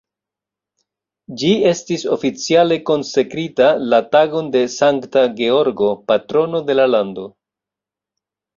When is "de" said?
4.57-4.65, 6.73-6.81